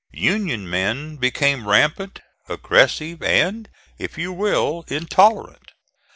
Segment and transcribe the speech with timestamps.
[0.13, 3.69] Union men became rampant, aggressive, and,
[3.99, 5.73] if you will, intolerant.